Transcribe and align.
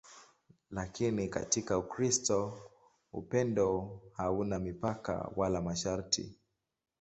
Lakini 0.71 1.27
katika 1.27 1.77
Ukristo 1.77 2.59
upendo 3.13 3.99
hauna 4.13 4.59
mipaka 4.59 5.31
wala 5.35 5.61
masharti. 5.61 6.35